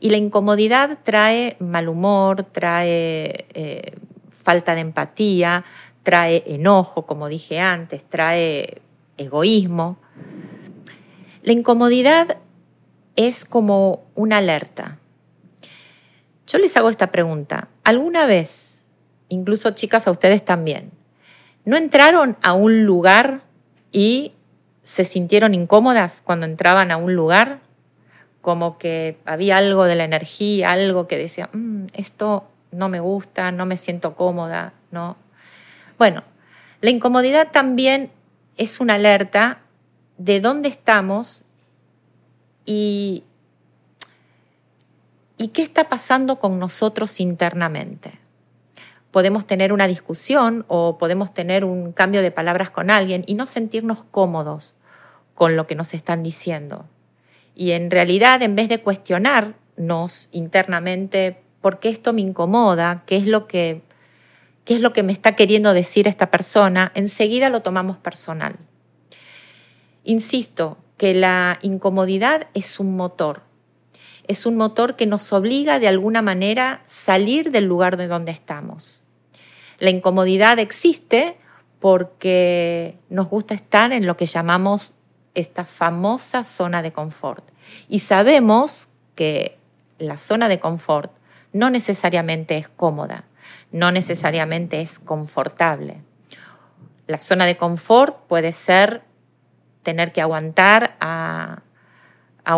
Y 0.00 0.10
la 0.10 0.16
incomodidad 0.16 0.98
trae 1.02 1.56
mal 1.60 1.88
humor, 1.88 2.42
trae 2.44 3.46
eh, 3.54 3.92
falta 4.30 4.74
de 4.74 4.80
empatía, 4.80 5.64
trae 6.02 6.42
enojo, 6.46 7.06
como 7.06 7.28
dije 7.28 7.60
antes, 7.60 8.02
trae 8.08 8.80
egoísmo. 9.18 9.98
La 11.42 11.52
incomodidad 11.52 12.38
es 13.14 13.44
como 13.44 14.04
una 14.14 14.38
alerta. 14.38 14.98
Yo 16.46 16.58
les 16.58 16.76
hago 16.76 16.88
esta 16.88 17.10
pregunta. 17.10 17.68
¿Alguna 17.84 18.26
vez, 18.26 18.80
incluso 19.28 19.72
chicas 19.72 20.06
a 20.06 20.10
ustedes 20.10 20.44
también, 20.44 20.92
no 21.64 21.76
entraron 21.76 22.36
a 22.42 22.52
un 22.54 22.86
lugar 22.86 23.42
y 23.92 24.32
se 24.86 25.04
sintieron 25.04 25.52
incómodas 25.52 26.22
cuando 26.22 26.46
entraban 26.46 26.92
a 26.92 26.96
un 26.96 27.16
lugar? 27.16 27.58
Como 28.40 28.78
que 28.78 29.18
había 29.24 29.56
algo 29.56 29.84
de 29.84 29.96
la 29.96 30.04
energía, 30.04 30.70
algo 30.70 31.08
que 31.08 31.18
decía, 31.18 31.50
mm, 31.52 31.86
esto 31.94 32.46
no 32.70 32.88
me 32.88 33.00
gusta, 33.00 33.50
no 33.50 33.66
me 33.66 33.76
siento 33.76 34.14
cómoda, 34.14 34.74
¿no? 34.92 35.16
Bueno, 35.98 36.22
la 36.82 36.90
incomodidad 36.90 37.50
también 37.50 38.12
es 38.56 38.78
una 38.78 38.94
alerta 38.94 39.58
de 40.18 40.38
dónde 40.40 40.68
estamos 40.68 41.42
y, 42.64 43.24
y 45.36 45.48
qué 45.48 45.62
está 45.62 45.88
pasando 45.88 46.36
con 46.36 46.60
nosotros 46.60 47.18
internamente. 47.18 48.20
Podemos 49.16 49.46
tener 49.46 49.72
una 49.72 49.88
discusión 49.88 50.66
o 50.68 50.98
podemos 50.98 51.32
tener 51.32 51.64
un 51.64 51.92
cambio 51.92 52.20
de 52.20 52.30
palabras 52.30 52.68
con 52.68 52.90
alguien 52.90 53.24
y 53.26 53.32
no 53.32 53.46
sentirnos 53.46 54.04
cómodos 54.10 54.74
con 55.34 55.56
lo 55.56 55.66
que 55.66 55.74
nos 55.74 55.94
están 55.94 56.22
diciendo. 56.22 56.84
Y 57.54 57.70
en 57.70 57.90
realidad, 57.90 58.42
en 58.42 58.54
vez 58.56 58.68
de 58.68 58.82
cuestionarnos 58.82 60.28
internamente 60.32 61.40
por 61.62 61.78
qué 61.78 61.88
esto 61.88 62.12
me 62.12 62.20
incomoda, 62.20 63.04
qué 63.06 63.16
es 63.16 63.26
lo 63.26 63.46
que, 63.46 63.80
qué 64.66 64.74
es 64.74 64.82
lo 64.82 64.92
que 64.92 65.02
me 65.02 65.14
está 65.14 65.34
queriendo 65.34 65.72
decir 65.72 66.06
esta 66.08 66.30
persona, 66.30 66.92
enseguida 66.94 67.48
lo 67.48 67.62
tomamos 67.62 67.96
personal. 67.96 68.56
Insisto 70.04 70.76
que 70.98 71.14
la 71.14 71.58
incomodidad 71.62 72.48
es 72.52 72.78
un 72.78 72.94
motor, 72.96 73.44
es 74.28 74.44
un 74.44 74.58
motor 74.58 74.94
que 74.94 75.06
nos 75.06 75.32
obliga 75.32 75.78
de 75.78 75.88
alguna 75.88 76.20
manera 76.20 76.70
a 76.70 76.82
salir 76.84 77.50
del 77.50 77.64
lugar 77.64 77.96
de 77.96 78.08
donde 78.08 78.32
estamos. 78.32 79.04
La 79.78 79.90
incomodidad 79.90 80.58
existe 80.58 81.36
porque 81.80 82.98
nos 83.08 83.28
gusta 83.28 83.54
estar 83.54 83.92
en 83.92 84.06
lo 84.06 84.16
que 84.16 84.26
llamamos 84.26 84.94
esta 85.34 85.64
famosa 85.64 86.44
zona 86.44 86.82
de 86.82 86.92
confort. 86.92 87.44
Y 87.88 88.00
sabemos 88.00 88.88
que 89.14 89.58
la 89.98 90.16
zona 90.16 90.48
de 90.48 90.58
confort 90.58 91.12
no 91.52 91.70
necesariamente 91.70 92.56
es 92.56 92.68
cómoda, 92.68 93.24
no 93.70 93.90
necesariamente 93.92 94.80
es 94.80 94.98
confortable. 94.98 96.02
La 97.06 97.18
zona 97.18 97.46
de 97.46 97.56
confort 97.56 98.16
puede 98.26 98.52
ser 98.52 99.02
tener 99.82 100.12
que 100.12 100.20
aguantar 100.20 100.96
a, 101.00 101.62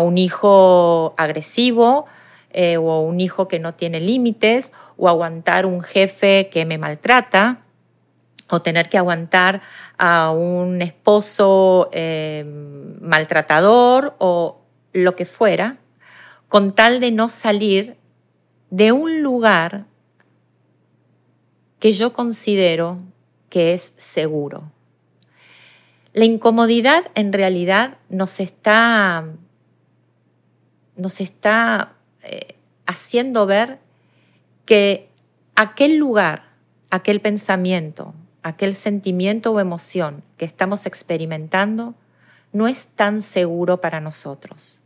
un 0.01 0.17
hijo 0.17 1.15
agresivo 1.17 2.05
eh, 2.51 2.77
o 2.77 3.01
un 3.01 3.19
hijo 3.19 3.47
que 3.47 3.59
no 3.59 3.73
tiene 3.73 3.99
límites 3.99 4.73
o 4.99 5.07
aguantar 5.07 5.65
un 5.65 5.81
jefe 5.81 6.49
que 6.51 6.65
me 6.65 6.77
maltrata 6.77 7.61
o 8.49 8.61
tener 8.61 8.89
que 8.89 8.97
aguantar 8.97 9.61
a 9.97 10.31
un 10.31 10.81
esposo 10.81 11.89
eh, 11.93 12.43
maltratador 12.99 14.15
o 14.19 14.61
lo 14.91 15.15
que 15.15 15.25
fuera, 15.25 15.77
con 16.47 16.73
tal 16.73 16.99
de 16.99 17.11
no 17.11 17.29
salir 17.29 17.97
de 18.71 18.91
un 18.91 19.21
lugar 19.21 19.85
que 21.79 21.93
yo 21.93 22.11
considero 22.11 22.99
que 23.49 23.73
es 23.73 23.93
seguro. 23.97 24.71
La 26.13 26.25
incomodidad 26.25 27.05
en 27.13 27.31
realidad 27.31 27.97
nos 28.09 28.39
está, 28.39 29.25
nos 30.97 31.21
está 31.21 31.93
eh, 32.23 32.55
haciendo 32.85 33.45
ver 33.45 33.79
que 34.69 35.09
aquel 35.55 35.97
lugar, 35.97 36.43
aquel 36.91 37.21
pensamiento, 37.21 38.13
aquel 38.43 38.75
sentimiento 38.75 39.51
o 39.51 39.59
emoción 39.59 40.21
que 40.37 40.45
estamos 40.45 40.85
experimentando 40.85 41.95
no 42.53 42.67
es 42.67 42.85
tan 42.85 43.23
seguro 43.23 43.81
para 43.81 43.99
nosotros. 43.99 44.83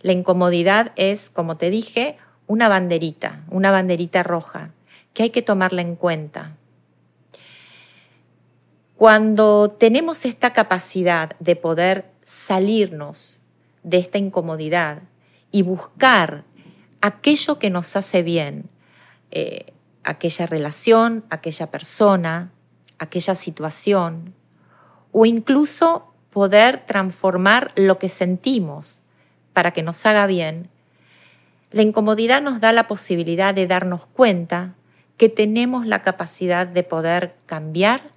La 0.00 0.10
incomodidad 0.10 0.90
es, 0.96 1.30
como 1.30 1.56
te 1.56 1.70
dije, 1.70 2.16
una 2.48 2.66
banderita, 2.66 3.44
una 3.50 3.70
banderita 3.70 4.24
roja, 4.24 4.72
que 5.12 5.22
hay 5.22 5.30
que 5.30 5.42
tomarla 5.42 5.82
en 5.82 5.94
cuenta. 5.94 6.56
Cuando 8.96 9.70
tenemos 9.70 10.24
esta 10.24 10.52
capacidad 10.52 11.36
de 11.38 11.54
poder 11.54 12.10
salirnos 12.24 13.38
de 13.84 13.98
esta 13.98 14.18
incomodidad 14.18 15.02
y 15.52 15.62
buscar 15.62 16.42
aquello 17.04 17.58
que 17.58 17.68
nos 17.68 17.96
hace 17.96 18.22
bien, 18.22 18.70
eh, 19.30 19.74
aquella 20.04 20.46
relación, 20.46 21.22
aquella 21.28 21.70
persona, 21.70 22.50
aquella 22.98 23.34
situación, 23.34 24.32
o 25.12 25.26
incluso 25.26 26.14
poder 26.30 26.82
transformar 26.86 27.72
lo 27.76 27.98
que 27.98 28.08
sentimos 28.08 29.02
para 29.52 29.72
que 29.72 29.82
nos 29.82 30.06
haga 30.06 30.26
bien, 30.26 30.70
la 31.70 31.82
incomodidad 31.82 32.40
nos 32.40 32.58
da 32.58 32.72
la 32.72 32.86
posibilidad 32.86 33.52
de 33.52 33.66
darnos 33.66 34.06
cuenta 34.06 34.74
que 35.18 35.28
tenemos 35.28 35.86
la 35.86 36.00
capacidad 36.00 36.66
de 36.66 36.84
poder 36.84 37.34
cambiar 37.44 38.12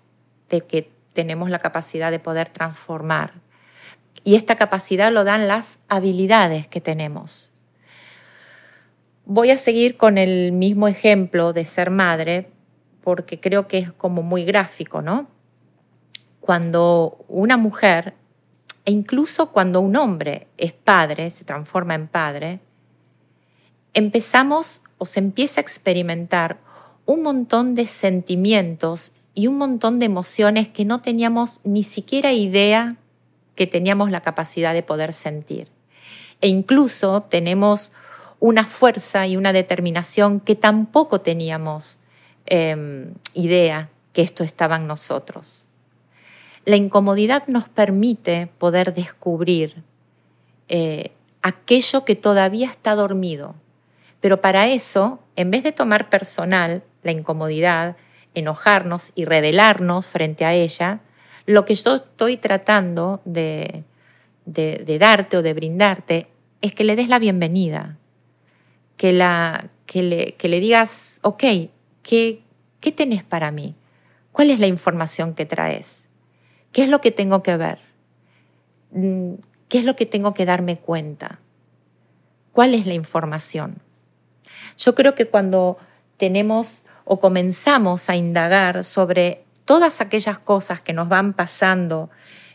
de 0.49 0.61
que 0.61 0.89
tenemos 1.11 1.49
la 1.49 1.59
capacidad 1.59 2.09
de 2.09 2.19
poder 2.19 2.47
transformar. 2.47 3.33
Y 4.23 4.35
esta 4.35 4.55
capacidad 4.55 5.11
lo 5.11 5.25
dan 5.25 5.49
las 5.49 5.79
habilidades 5.89 6.69
que 6.69 6.79
tenemos. 6.79 7.51
Voy 9.29 9.51
a 9.51 9.57
seguir 9.57 9.97
con 9.97 10.17
el 10.17 10.53
mismo 10.53 10.87
ejemplo 10.87 11.51
de 11.51 11.65
ser 11.65 11.91
madre 11.91 12.49
porque 13.03 13.41
creo 13.41 13.67
que 13.67 13.77
es 13.77 13.91
como 13.91 14.23
muy 14.23 14.45
gráfico, 14.45 15.01
¿no? 15.01 15.27
Cuando 16.39 17.25
una 17.27 17.57
mujer, 17.57 18.13
e 18.85 18.93
incluso 18.93 19.51
cuando 19.51 19.81
un 19.81 19.97
hombre 19.97 20.47
es 20.57 20.71
padre, 20.71 21.29
se 21.29 21.43
transforma 21.43 21.93
en 21.93 22.07
padre, 22.07 22.61
empezamos 23.93 24.83
o 24.97 25.03
se 25.03 25.19
empieza 25.19 25.59
a 25.59 25.63
experimentar 25.63 26.59
un 27.05 27.21
montón 27.21 27.75
de 27.75 27.85
sentimientos 27.85 29.11
y 29.33 29.47
un 29.47 29.57
montón 29.57 29.99
de 29.99 30.05
emociones 30.05 30.69
que 30.69 30.85
no 30.85 31.01
teníamos 31.01 31.59
ni 31.65 31.83
siquiera 31.83 32.31
idea 32.31 32.95
que 33.55 33.67
teníamos 33.67 34.09
la 34.09 34.21
capacidad 34.21 34.73
de 34.73 34.83
poder 34.83 35.11
sentir. 35.11 35.67
E 36.39 36.47
incluso 36.47 37.23
tenemos 37.23 37.91
una 38.39 38.63
fuerza 38.63 39.27
y 39.27 39.37
una 39.37 39.53
determinación 39.53 40.39
que 40.39 40.55
tampoco 40.55 41.21
teníamos 41.21 41.99
em, 42.45 43.13
idea 43.33 43.89
que 44.13 44.21
esto 44.21 44.43
estaba 44.43 44.77
en 44.77 44.87
nosotros. 44.87 45.65
La 46.65 46.75
incomodidad 46.75 47.47
nos 47.47 47.69
permite 47.69 48.47
poder 48.57 48.93
descubrir 48.93 49.83
eh, 50.67 51.11
aquello 51.41 52.03
que 52.03 52.15
todavía 52.15 52.67
está 52.67 52.95
dormido. 52.95 53.55
Pero 54.19 54.41
para 54.41 54.67
eso, 54.67 55.19
en 55.35 55.51
vez 55.51 55.63
de 55.63 55.71
tomar 55.71 56.09
personal 56.09 56.83
la 57.03 57.11
incomodidad, 57.11 57.95
enojarnos 58.33 59.13
y 59.15 59.25
rebelarnos 59.25 60.07
frente 60.07 60.45
a 60.45 60.53
ella, 60.53 60.99
lo 61.45 61.63
que 61.65 61.75
yo 61.75 61.95
estoy 61.95 62.37
tratando 62.37 63.21
de, 63.23 63.83
de, 64.45 64.97
darte 64.99 65.37
o 65.37 65.41
de 65.41 65.53
brindarte 65.53 66.27
es 66.61 66.73
que 66.73 66.83
le 66.83 66.95
des 66.95 67.07
la 67.07 67.19
bienvenida, 67.19 67.97
que, 68.97 69.13
la, 69.13 69.69
que, 69.85 70.03
le, 70.03 70.33
que 70.33 70.49
le 70.49 70.59
digas, 70.59 71.19
ok, 71.21 71.43
¿qué, 72.03 72.41
¿qué 72.81 72.91
tenés 72.91 73.23
para 73.23 73.51
mí? 73.51 73.75
¿Cuál 74.31 74.49
es 74.49 74.59
la 74.59 74.67
información 74.67 75.33
que 75.33 75.45
traes? 75.45 76.07
¿Qué 76.71 76.83
es 76.83 76.89
lo 76.89 77.01
que 77.01 77.11
tengo 77.11 77.41
que 77.41 77.57
ver? 77.57 77.79
Mm, 78.91 79.35
¿Qué 79.69 79.79
es 79.79 79.85
lo 79.85 79.95
que 79.95 80.05
tengo 80.05 80.33
que 80.33 80.45
darme 80.45 80.77
cuenta? 80.77 81.39
¿Cuál 82.51 82.73
es 82.73 82.85
la 82.85 82.93
información? 82.93 83.81
Yo 84.77 84.95
creo 84.95 85.15
que 85.15 85.27
cuando 85.27 85.77
tenemos 86.17 86.83
o 87.05 87.19
comenzamos 87.19 88.09
a 88.09 88.15
indagar 88.15 88.83
sobre 88.83 89.43
todas 89.65 90.01
aquellas 90.01 90.39
cosas 90.39 90.81
que 90.81 90.93
nos 90.93 91.09
van 91.09 91.33
pasando 91.33 92.09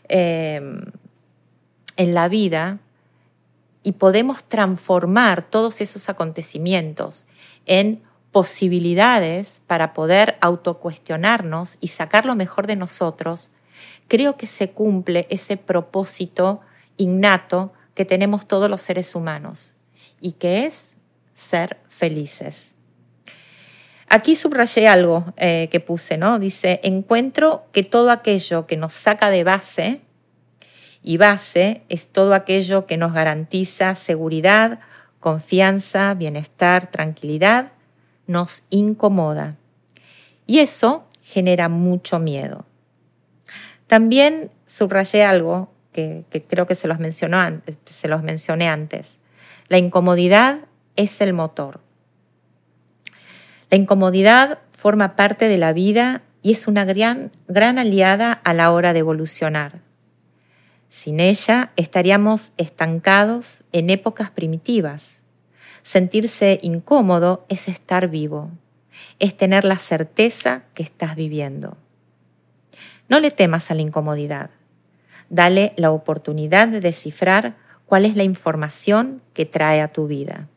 em, 0.07 0.81
en 1.97 2.13
la 2.13 2.27
vida 2.27 2.79
y 3.83 3.93
podemos 3.93 4.43
transformar 4.45 5.49
todos 5.49 5.81
esos 5.81 6.09
acontecimientos 6.09 7.25
en 7.65 8.01
posibilidades 8.31 9.61
para 9.67 9.93
poder 9.93 10.37
autocuestionarnos 10.41 11.77
y 11.81 11.89
sacar 11.89 12.25
lo 12.25 12.35
mejor 12.35 12.65
de 12.65 12.75
nosotros, 12.75 13.51
creo 14.07 14.37
que 14.37 14.47
se 14.47 14.71
cumple 14.71 15.27
ese 15.29 15.57
propósito 15.57 16.61
innato 16.97 17.73
que 17.93 18.05
tenemos 18.05 18.47
todos 18.47 18.69
los 18.69 18.81
seres 18.81 19.13
humanos 19.13 19.73
y 20.19 20.33
que 20.33 20.65
es 20.65 20.95
ser 21.33 21.77
felices. 21.87 22.75
Aquí 24.09 24.35
subrayé 24.35 24.87
algo 24.87 25.25
eh, 25.37 25.69
que 25.71 25.79
puse, 25.79 26.17
¿no? 26.17 26.37
Dice, 26.37 26.79
encuentro 26.83 27.65
que 27.71 27.83
todo 27.83 28.11
aquello 28.11 28.67
que 28.67 28.77
nos 28.77 28.93
saca 28.93 29.29
de 29.29 29.43
base, 29.43 30.01
y 31.03 31.17
base 31.17 31.83
es 31.89 32.09
todo 32.09 32.33
aquello 32.33 32.85
que 32.85 32.97
nos 32.97 33.13
garantiza 33.13 33.93
seguridad, 33.95 34.79
confianza, 35.19 36.13
bienestar, 36.13 36.89
tranquilidad, 36.89 37.73
nos 38.25 38.63
incomoda. 38.69 39.57
Y 40.47 40.59
eso 40.59 41.05
genera 41.21 41.69
mucho 41.69 42.19
miedo. 42.19 42.65
También 43.87 44.49
subrayé 44.65 45.23
algo 45.23 45.71
que, 45.91 46.25
creo 46.47 46.65
que 46.65 46.75
se 46.75 46.87
los, 46.87 46.99
mencionó 46.99 47.37
se 47.85 48.07
los 48.07 48.23
mencioné 48.23 48.67
antes. 48.67 49.19
La 49.67 49.77
incomodidad 49.77 50.59
es 50.95 51.21
el 51.21 51.33
motor. 51.33 51.81
La 53.69 53.77
incomodidad 53.77 54.59
forma 54.71 55.15
parte 55.15 55.47
de 55.47 55.57
la 55.57 55.73
vida 55.73 56.21
y 56.41 56.51
es 56.51 56.67
una 56.67 56.85
gran, 56.85 57.31
gran 57.47 57.79
aliada 57.79 58.33
a 58.33 58.53
la 58.53 58.71
hora 58.71 58.93
de 58.93 58.99
evolucionar. 58.99 59.81
Sin 60.93 61.19
ella 61.19 61.71
estaríamos 61.75 62.51
estancados 62.57 63.63
en 63.71 63.89
épocas 63.89 64.29
primitivas. 64.29 65.21
Sentirse 65.81 66.59
incómodo 66.61 67.47
es 67.49 67.67
estar 67.67 68.09
vivo, 68.09 68.51
es 69.17 69.35
tener 69.35 69.63
la 69.63 69.77
certeza 69.77 70.65
que 70.75 70.83
estás 70.83 71.15
viviendo. 71.15 71.77
No 73.09 73.19
le 73.19 73.31
temas 73.31 73.71
a 73.71 73.73
la 73.73 73.81
incomodidad. 73.81 74.51
Dale 75.31 75.73
la 75.77 75.89
oportunidad 75.89 76.67
de 76.67 76.79
descifrar 76.79 77.55
cuál 77.87 78.05
es 78.05 78.15
la 78.15 78.23
información 78.23 79.23
que 79.33 79.47
trae 79.47 79.81
a 79.81 79.91
tu 79.91 80.05
vida. 80.05 80.47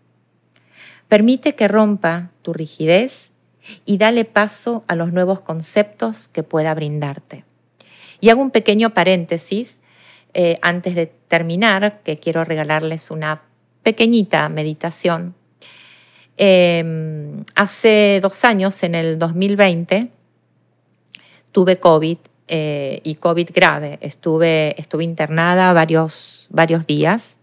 Permite 1.08 1.54
que 1.54 1.66
rompa 1.66 2.30
tu 2.42 2.52
rigidez 2.52 3.30
y 3.86 3.96
dale 3.96 4.26
paso 4.26 4.84
a 4.86 4.96
los 4.96 5.14
nuevos 5.14 5.40
conceptos 5.40 6.28
que 6.28 6.42
pueda 6.42 6.74
brindarte. 6.74 7.46
Y 8.20 8.28
hago 8.28 8.42
un 8.42 8.50
pequeño 8.50 8.92
paréntesis 8.92 9.80
eh, 10.38 10.58
antes 10.60 10.94
de 10.94 11.06
terminar, 11.06 12.02
que 12.04 12.18
quiero 12.18 12.44
regalarles 12.44 13.10
una 13.10 13.40
pequeñita 13.82 14.50
meditación. 14.50 15.34
Em, 16.36 17.42
hace 17.54 18.20
dos 18.20 18.44
años, 18.44 18.82
en 18.82 18.94
el 18.94 19.18
2020, 19.18 20.10
tuve 21.52 21.78
COVID 21.78 22.18
eh, 22.48 23.00
y 23.02 23.14
COVID 23.14 23.48
grave. 23.54 23.96
Estuve, 24.02 24.78
estuve 24.78 25.04
internada 25.04 25.72
varios, 25.72 26.48
varios 26.50 26.86
días. 26.86 27.38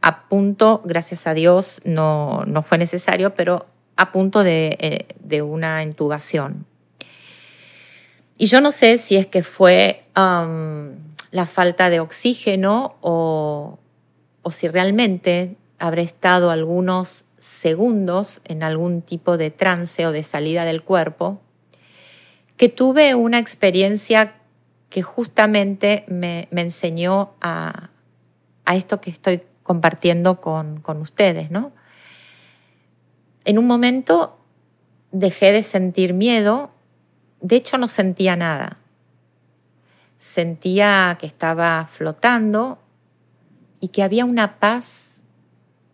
A 0.00 0.26
punto, 0.26 0.80
gracias 0.86 1.26
a 1.26 1.34
Dios, 1.34 1.82
no, 1.84 2.44
no 2.46 2.62
fue 2.62 2.78
necesario, 2.78 3.34
pero 3.34 3.66
a 3.96 4.10
punto 4.10 4.42
de, 4.42 4.78
eh, 4.80 5.06
de, 5.20 5.42
una 5.42 5.82
intubación. 5.82 6.64
Y 8.38 8.46
yo 8.46 8.62
no 8.62 8.72
sé 8.72 8.96
si 8.96 9.16
es 9.16 9.26
que 9.26 9.42
fue 9.42 10.04
la 11.32 11.46
falta 11.46 11.90
de 11.90 11.98
oxígeno 11.98 12.94
o, 13.00 13.80
o 14.42 14.50
si 14.52 14.68
realmente 14.68 15.56
habré 15.80 16.02
estado 16.02 16.50
algunos 16.50 17.24
segundos 17.38 18.40
en 18.44 18.62
algún 18.62 19.02
tipo 19.02 19.36
de 19.36 19.50
trance 19.50 20.06
o 20.06 20.12
de 20.12 20.22
salida 20.22 20.64
del 20.64 20.84
cuerpo 20.84 21.40
que 22.56 22.68
tuve 22.68 23.16
una 23.16 23.40
experiencia 23.40 24.34
que 24.88 25.02
justamente 25.02 26.04
me, 26.06 26.48
enseñó 26.52 27.32
a, 27.40 27.90
esto 28.72 29.00
que 29.00 29.10
estoy 29.10 29.42
compartiendo 29.64 30.40
con, 30.40 30.80
con 30.80 31.00
ustedes, 31.00 31.50
¿no? 31.50 31.72
En 33.44 33.58
un 33.58 33.66
momento 33.66 34.38
dejé 35.10 35.50
de 35.50 35.64
sentir 35.64 36.14
miedo, 36.14 36.70
de 37.40 37.56
hecho 37.56 37.78
no 37.78 37.88
sentía 37.88 38.36
nada. 38.36 38.78
Sentía 40.22 41.16
que 41.18 41.26
estaba 41.26 41.84
flotando 41.86 42.78
y 43.80 43.88
que 43.88 44.04
había 44.04 44.24
una 44.24 44.60
paz, 44.60 45.24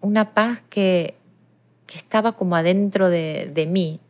una 0.02 0.34
paz 0.34 0.60
que, 0.68 1.16
que 1.86 1.96
estaba 1.96 2.32
como 2.32 2.54
adentro 2.54 3.08
de, 3.08 3.50
de 3.54 3.64
mí, 3.64 4.00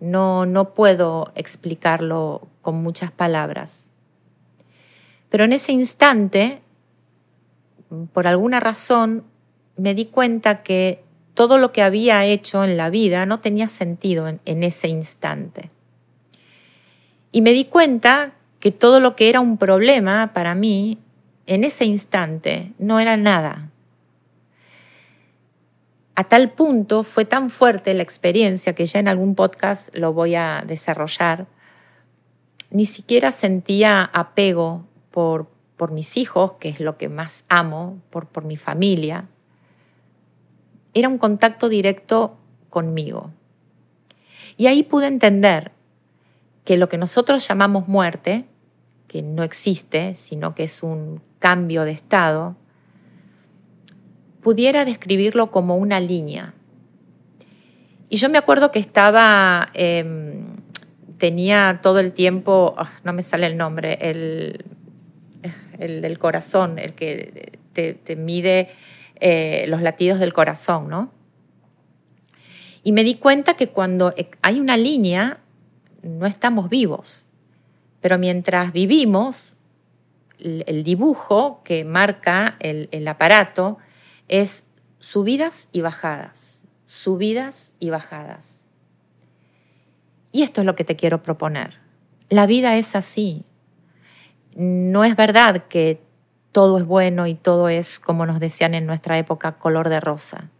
no, 0.00 0.44
no 0.44 0.74
puedo 0.74 1.30
explicarlo 1.36 2.48
con 2.62 2.82
muchas 2.82 3.12
palabras. 3.12 3.86
Pero 5.30 5.44
en 5.44 5.52
ese 5.52 5.70
instante, 5.70 6.60
por 8.12 8.26
alguna 8.26 8.58
razón, 8.58 9.22
me 9.76 9.94
di 9.94 10.06
cuenta 10.06 10.64
que 10.64 11.04
todo 11.34 11.58
lo 11.58 11.70
que 11.70 11.82
había 11.82 12.24
hecho 12.24 12.64
en 12.64 12.76
la 12.76 12.90
vida 12.90 13.24
no 13.24 13.38
tenía 13.38 13.68
sentido 13.68 14.26
en, 14.26 14.40
en, 14.46 14.64
ese 14.64 14.88
instante. 14.88 15.70
Y 17.30 17.40
me 17.40 17.52
di 17.52 17.66
cuenta 17.66 18.32
que 18.64 18.72
todo 18.72 18.98
lo 18.98 19.14
que 19.14 19.28
era 19.28 19.38
un 19.38 19.58
problema 19.58 20.32
para 20.34 20.56
mí, 20.56 20.98
en 21.46 21.62
ese 21.62 21.84
instante, 21.84 22.72
no 22.80 22.98
era 22.98 23.16
nada 23.16 23.70
a 26.16 26.24
tal 26.24 26.52
punto 26.52 27.02
fue 27.02 27.24
tan 27.24 27.50
fuerte 27.50 27.92
la 27.94 28.02
experiencia 28.02 28.74
que 28.74 28.86
ya 28.86 29.00
en 29.00 29.08
algún 29.08 29.34
podcast 29.34 29.94
lo 29.94 30.12
voy 30.12 30.36
a 30.36 30.62
desarrollar, 30.66 31.46
ni 32.70 32.86
siquiera 32.86 33.32
sentía 33.32 34.02
apego 34.04 34.86
por, 35.10 35.48
por 35.76 35.90
mis 35.90 36.16
hijos, 36.16 36.52
que 36.54 36.68
es 36.68 36.80
lo 36.80 36.96
que 36.98 37.08
más 37.08 37.44
amo, 37.48 38.00
por, 38.10 38.26
por 38.26 38.44
mi 38.44 38.56
familia. 38.56 39.26
Era 40.92 41.08
un 41.08 41.18
contacto 41.18 41.68
directo 41.68 42.36
conmigo. 42.70 43.30
Y 44.56 44.68
ahí 44.68 44.84
pude 44.84 45.08
entender 45.08 45.72
que 46.64 46.76
lo 46.76 46.88
que 46.88 46.98
nosotros 46.98 47.46
llamamos 47.46 47.88
muerte, 47.88 48.44
que 49.08 49.22
no 49.22 49.42
existe, 49.42 50.14
sino 50.14 50.54
que 50.54 50.64
es 50.64 50.82
un 50.82 51.20
cambio 51.38 51.84
de 51.84 51.92
estado, 51.92 52.56
pudiera 54.42 54.84
describirlo 54.84 55.50
como 55.50 55.76
una 55.76 56.00
línea. 56.00 56.54
Y 58.10 58.16
yo 58.16 58.28
me 58.28 58.38
acuerdo 58.38 58.70
que 58.70 58.78
estaba, 58.78 59.68
em, 59.74 60.56
tenía 61.18 61.80
todo 61.82 61.98
el 62.00 62.12
tiempo, 62.12 62.74
ah, 62.76 62.90
no 63.02 63.12
me 63.12 63.22
sale 63.22 63.46
el 63.46 63.56
nombre, 63.56 63.98
el, 64.00 64.64
el 65.78 66.02
del 66.02 66.18
corazón, 66.18 66.78
el 66.78 66.94
que 66.94 67.58
te, 67.72 68.16
mide 68.16 68.68
eh, 69.20 69.64
los 69.68 69.82
latidos 69.82 70.20
del 70.20 70.32
corazón, 70.32 70.88
¿no? 70.88 71.12
Y 72.82 72.92
me 72.92 73.02
di 73.02 73.14
cuenta 73.14 73.54
que 73.54 73.68
cuando 73.68 74.14
hay 74.42 74.60
una 74.60 74.76
línea, 74.76 75.40
no 76.02 76.26
estamos 76.26 76.68
vivos. 76.68 77.26
Pero 78.04 78.18
mientras 78.18 78.74
vivimos, 78.74 79.56
el, 80.38 80.84
dibujo 80.84 81.62
que 81.64 81.86
marca 81.86 82.58
el 82.60 83.08
aparato 83.08 83.78
es 84.28 84.66
subidas 84.98 85.70
y 85.72 85.80
bajadas, 85.80 86.60
subidas 86.84 87.72
y 87.80 87.88
bajadas. 87.88 88.60
Y 90.32 90.42
esto 90.42 90.60
es 90.60 90.66
lo 90.66 90.76
que 90.76 90.84
te 90.84 90.96
quiero 90.96 91.22
proponer. 91.22 91.78
La 92.28 92.44
vida 92.44 92.76
es 92.76 92.94
así. 92.94 93.46
No 94.54 95.02
es 95.04 95.16
verdad 95.16 95.64
que 95.68 96.02
todo 96.52 96.76
es 96.76 96.84
bueno 96.84 97.26
y 97.26 97.34
todo 97.34 97.70
es, 97.70 98.00
como 98.00 98.26
nos 98.26 98.38
decían 98.38 98.74
en 98.74 98.84
nuestra 98.84 99.16
época, 99.16 99.52
color 99.52 99.88
de 99.88 100.00
rosa. 100.00 100.50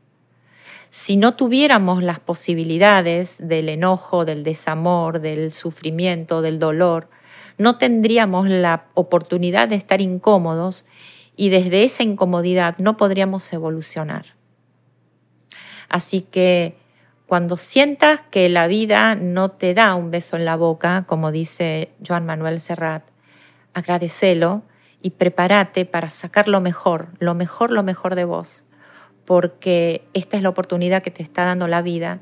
Si 0.88 1.18
no 1.18 1.36
tuviéramos 1.36 2.02
las 2.02 2.20
posibilidades 2.20 3.36
del 3.38 3.68
enojo, 3.68 4.24
del 4.24 4.44
desamor, 4.44 5.20
del 5.20 5.52
sufrimiento, 5.52 6.40
del 6.40 6.58
dolor, 6.58 7.10
no 7.58 7.78
tendríamos 7.78 8.48
la 8.48 8.86
oportunidad 8.94 9.68
de 9.68 9.76
estar 9.76 10.00
incómodos 10.00 10.86
y 11.36 11.48
desde 11.48 11.84
esa 11.84 12.02
incomodidad 12.02 12.76
no 12.78 12.96
podríamos 12.96 13.52
evolucionar. 13.52 14.26
Así 15.88 16.20
que 16.22 16.76
cuando 17.26 17.56
sientas 17.56 18.20
que 18.30 18.48
la 18.48 18.66
vida 18.66 19.14
no 19.14 19.50
te 19.50 19.74
da 19.74 19.94
un 19.94 20.10
beso 20.10 20.36
en 20.36 20.44
la 20.44 20.56
boca, 20.56 21.04
como 21.06 21.32
dice 21.32 21.92
Joan 22.06 22.26
Manuel 22.26 22.60
Serrat, 22.60 23.04
agradecelo 23.72 24.62
y 25.00 25.10
prepárate 25.10 25.84
para 25.84 26.08
sacar 26.10 26.48
lo 26.48 26.60
mejor, 26.60 27.08
lo 27.18 27.34
mejor, 27.34 27.70
lo 27.70 27.82
mejor 27.82 28.14
de 28.14 28.24
vos, 28.24 28.64
porque 29.24 30.06
esta 30.14 30.36
es 30.36 30.42
la 30.42 30.48
oportunidad 30.48 31.02
que 31.02 31.10
te 31.10 31.22
está 31.22 31.44
dando 31.44 31.66
la 31.66 31.82
vida 31.82 32.20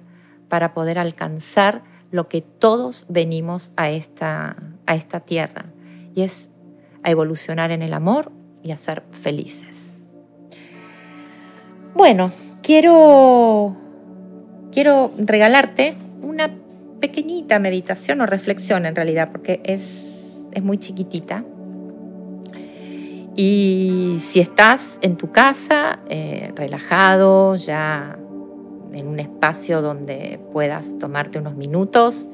para 0.49 0.75
poder 0.75 0.99
alcanzar 0.99 1.83
lo 2.13 2.29
que 2.29 2.43
todos 2.43 3.07
venimos 3.09 3.73
a 3.77 3.91
esta, 3.91 4.57
a 4.87 4.95
esta 4.95 5.21
tierra 5.21 5.65
y 6.15 6.23
es 6.23 6.51
a 7.03 7.11
evolucionar 7.11 7.73
en 7.73 7.83
el 7.83 7.95
amor 7.95 8.31
y 8.63 8.71
a 8.71 8.77
ser 8.77 9.03
felices. 9.11 10.09
Bueno, 11.95 12.31
quiero, 12.63 13.77
quiero 14.71 15.11
regalarte 15.19 15.95
una 16.23 16.51
pequeñita 17.01 17.59
meditación 17.59 18.21
o 18.21 18.27
reflexión 18.27 18.87
en 18.87 18.95
realidad, 18.95 19.31
porque 19.33 19.61
es, 19.65 20.43
es 20.53 20.63
muy 20.63 20.79
chiquitita. 20.79 21.45
Y 23.35 24.17
si 24.19 24.41
estás 24.41 24.99
en 25.01 25.17
tu 25.17 25.33
casa, 25.33 26.01
eh, 26.09 26.53
relajado, 26.55 27.57
ya 27.57 28.19
en 28.95 29.09
un 29.09 29.21
espacio 29.21 29.83
donde 29.83 30.41
puedas 30.53 30.99
tomarte 30.99 31.39
unos 31.39 31.57
minutos, 31.57 32.29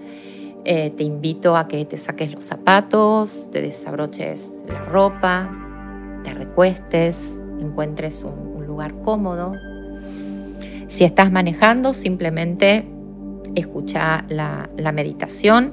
eh, 0.64 0.90
te 0.90 1.04
invito 1.04 1.56
a 1.56 1.68
que 1.68 1.84
te 1.84 1.96
saques 1.96 2.32
los 2.34 2.44
zapatos, 2.44 3.48
te 3.50 3.62
desabroches 3.62 4.64
la 4.68 4.84
ropa, 4.84 5.50
te 6.24 6.34
recuestes, 6.34 7.42
encuentres 7.60 8.24
un, 8.24 8.66
lugar 8.66 9.00
cómodo. 9.00 9.54
Si 10.88 11.02
estás 11.02 11.32
manejando, 11.32 11.94
simplemente 11.94 12.86
escucha 13.54 14.26
la, 14.28 14.68
meditación 14.92 15.72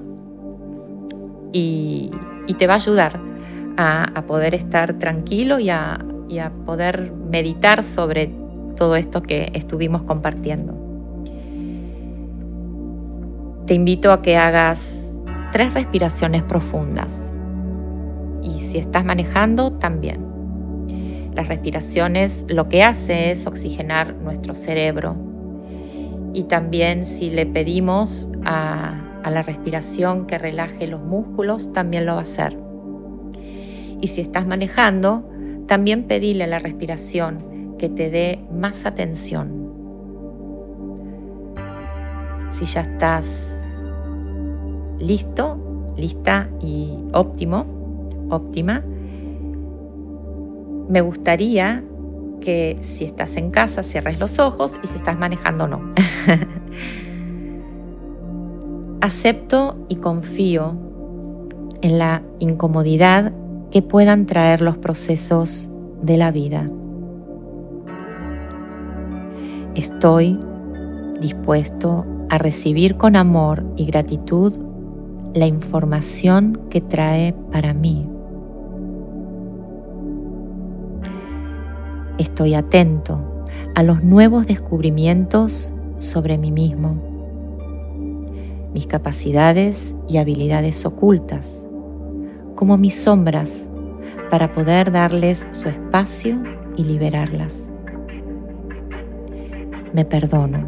y, 1.51 2.09
te 2.57 2.65
va 2.65 2.73
a 2.73 2.77
ayudar 2.77 3.19
a, 3.75 4.23
poder 4.25 4.55
estar 4.55 4.97
tranquilo 4.97 5.59
y 5.59 5.69
a 5.69 5.99
poder 6.65 7.11
meditar 7.11 7.83
sobre 7.83 8.44
todo 8.75 8.95
esto 8.95 9.21
que 9.21 9.51
estuvimos 9.53 10.03
compartiendo 10.03 10.85
te 13.65 13.73
invito 13.73 14.11
a 14.11 14.21
que 14.21 14.37
hagas 14.37 15.15
tres 15.51 15.73
respiraciones 15.73 16.43
profundas. 16.43 17.33
Y 18.43 18.59
si 18.59 18.77
estás 18.77 19.03
manejando, 19.03 19.73
también. 19.73 20.23
Las 21.33 21.47
respiraciones 21.47 22.45
lo 22.47 22.69
que 22.69 22.83
hace 22.83 23.31
es 23.31 23.47
oxigenar 23.47 24.13
nuestro 24.15 24.53
cerebro. 24.53 25.15
Y 26.33 26.43
también 26.43 27.05
si 27.05 27.29
le 27.29 27.45
pedimos 27.45 28.29
a, 28.43 29.01
la 29.29 29.41
respiración 29.41 30.27
que 30.27 30.37
relaje 30.37 30.85
los 30.85 31.01
músculos, 31.01 31.73
también 31.73 32.05
lo 32.05 32.13
va 32.13 32.19
a 32.19 32.21
hacer. 32.21 32.55
Y 33.99 34.07
si 34.07 34.21
estás 34.21 34.45
manejando, 34.45 35.27
también 35.65 36.03
pedile 36.03 36.43
a 36.43 36.47
la 36.47 36.59
respiración 36.59 37.39
que 37.77 37.89
te 37.89 38.09
dé 38.09 38.39
más 38.51 38.85
atención. 38.85 39.73
Si 42.51 42.65
ya 42.65 42.81
estás 42.81 43.65
listo, 44.99 45.93
lista 45.97 46.49
y 46.61 46.97
óptimo, 47.13 47.65
óptima, 48.29 48.83
me 50.87 51.01
gustaría 51.01 51.83
que 52.41 52.77
si 52.81 53.05
estás 53.05 53.37
en 53.37 53.51
casa 53.51 53.83
cierres 53.83 54.19
los 54.19 54.39
ojos 54.39 54.79
y 54.83 54.87
si 54.87 54.97
estás 54.97 55.17
manejando 55.17 55.67
no. 55.67 55.81
Acepto 59.01 59.85
y 59.89 59.97
confío 59.97 60.75
en 61.81 61.99
la 61.99 62.23
incomodidad 62.39 63.33
que 63.71 63.81
puedan 63.81 64.25
traer 64.25 64.61
los 64.61 64.77
procesos 64.77 65.69
de 66.01 66.17
la 66.17 66.31
vida. 66.31 66.69
Estoy 69.75 70.39
dispuesto 71.19 72.05
a 72.29 72.37
recibir 72.37 72.95
con 72.95 73.17
amor 73.17 73.65
y 73.75 73.85
gratitud 73.85 74.53
la 75.33 75.47
información 75.47 76.61
que 76.69 76.79
trae 76.79 77.33
para 77.51 77.73
mí. 77.73 78.07
Estoy 82.17 82.53
atento 82.53 83.43
a 83.75 83.83
los 83.83 84.01
nuevos 84.01 84.47
descubrimientos 84.47 85.73
sobre 85.97 86.37
mí 86.37 86.53
mismo, 86.53 86.95
mis 88.73 88.87
capacidades 88.87 89.93
y 90.07 90.19
habilidades 90.19 90.85
ocultas, 90.85 91.65
como 92.55 92.77
mis 92.77 92.95
sombras, 92.95 93.67
para 94.29 94.53
poder 94.53 94.93
darles 94.93 95.49
su 95.51 95.67
espacio 95.67 96.41
y 96.77 96.85
liberarlas. 96.85 97.67
Me 99.95 100.03
perdono 100.03 100.67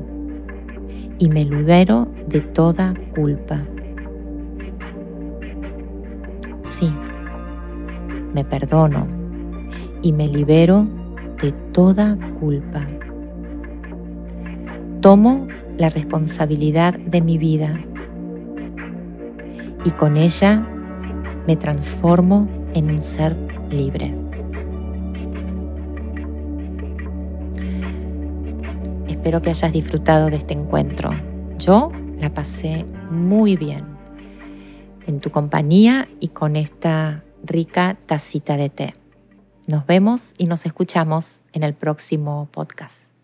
y 1.17 1.27
me 1.27 1.43
libero 1.43 2.07
de 2.29 2.39
toda 2.39 2.93
culpa. 3.13 3.59
Sí, 6.63 6.89
me 8.33 8.45
perdono 8.45 9.05
y 10.01 10.13
me 10.13 10.29
libero 10.29 10.85
de 11.41 11.51
toda 11.73 12.17
culpa. 12.39 12.87
Tomo 15.01 15.45
la 15.77 15.89
responsabilidad 15.89 16.97
de 16.97 17.21
mi 17.21 17.37
vida 17.37 17.81
y 19.83 19.91
con 19.91 20.15
ella 20.15 20.65
me 21.45 21.57
transformo 21.57 22.47
en 22.73 22.91
un 22.91 23.01
ser 23.01 23.35
libre. 23.69 24.26
Espero 29.27 29.41
que 29.41 29.49
hayas 29.49 29.73
disfrutado 29.73 30.29
de 30.29 30.37
este 30.37 30.53
encuentro. 30.53 31.11
Yo 31.59 31.91
la 32.17 32.33
pasé 32.33 32.85
muy 33.11 33.57
bien 33.57 33.83
en 35.05 35.19
tu 35.19 35.31
compañía 35.31 36.07
y 36.21 36.29
con 36.29 36.55
esta 36.55 37.25
rica 37.43 37.97
tacita 38.05 38.55
de 38.55 38.69
té. 38.69 38.93
Nos 39.67 39.85
vemos 39.85 40.33
y 40.37 40.45
nos 40.45 40.65
escuchamos 40.65 41.43
en 41.51 41.63
el 41.63 41.73
próximo 41.73 42.47
podcast. 42.53 43.16